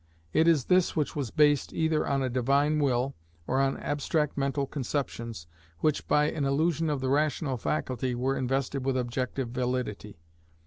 It 0.33 0.47
is 0.47 0.65
this 0.65 0.95
which 0.95 1.15
was 1.15 1.29
based, 1.29 1.73
either 1.73 2.07
on 2.07 2.23
a 2.23 2.27
divine 2.31 2.79
will, 2.79 3.13
or 3.45 3.61
on 3.61 3.77
abstract 3.77 4.35
mental 4.35 4.65
conceptions, 4.65 5.45
which, 5.81 6.07
by 6.07 6.31
an 6.31 6.43
illusion 6.43 6.89
of 6.89 7.01
the 7.01 7.09
rational 7.09 7.55
faculty, 7.57 8.15
were 8.15 8.35
invested 8.35 8.83
with 8.83 8.97
objective 8.97 9.49
validity. 9.49 10.17